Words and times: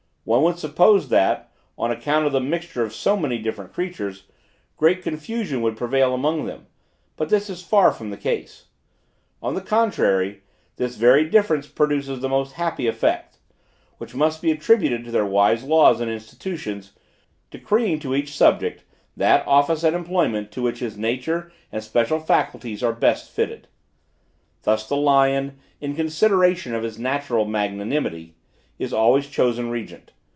One 0.23 0.43
would 0.43 0.59
suppose, 0.59 1.09
that, 1.09 1.51
on 1.79 1.89
account 1.89 2.27
of 2.27 2.31
the 2.31 2.39
mixture 2.39 2.83
of 2.83 2.93
so 2.93 3.17
many 3.17 3.39
different 3.39 3.73
creatures, 3.73 4.25
great 4.77 5.01
confusion 5.01 5.63
would 5.63 5.75
prevail 5.75 6.13
among 6.13 6.45
them: 6.45 6.67
but 7.17 7.29
this 7.29 7.49
is 7.49 7.63
far 7.63 7.91
from 7.91 8.11
the 8.11 8.17
case. 8.17 8.65
On 9.41 9.55
the 9.55 9.61
contrary, 9.61 10.43
this 10.75 10.95
very 10.95 11.27
difference 11.27 11.65
produces 11.67 12.19
the 12.19 12.29
most 12.29 12.53
happy 12.53 12.85
effects; 12.85 13.39
which 13.97 14.13
must 14.13 14.43
be 14.43 14.51
attributed 14.51 15.03
to 15.05 15.11
their 15.11 15.25
wise 15.25 15.63
laws 15.63 15.99
and 15.99 16.09
institutions, 16.09 16.93
decreeing 17.49 17.97
to 17.99 18.13
each 18.13 18.37
subject 18.37 18.83
that 19.17 19.45
office 19.47 19.83
and 19.83 19.95
employment 19.95 20.51
to 20.51 20.61
which 20.61 20.79
his 20.79 20.97
nature 20.99 21.51
and 21.71 21.83
special 21.83 22.19
faculties 22.19 22.83
are 22.83 22.93
best 22.93 23.29
fitted. 23.31 23.67
Thus, 24.61 24.87
the 24.87 24.95
lion, 24.95 25.57
in 25.81 25.95
consideration 25.95 26.75
of 26.75 26.83
his 26.83 26.99
natural 26.99 27.45
magnanimity, 27.45 28.35
is 28.79 28.91
always 28.93 29.27
chosen 29.27 29.69
regent. 29.69 30.11